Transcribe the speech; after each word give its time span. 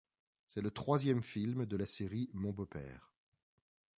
C'est 0.47 0.61
le 0.61 0.71
troisième 0.71 1.21
film 1.21 1.67
de 1.67 1.77
la 1.77 1.85
série 1.85 2.31
Mon 2.33 2.49
beau-père. 2.51 3.11